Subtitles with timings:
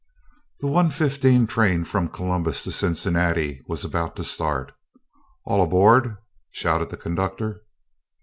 [0.61, 4.71] The 1:15 train from Columbus to Cincinnati was about to start.
[5.45, 6.17] "All aboard,"
[6.49, 7.61] shouted the conductor.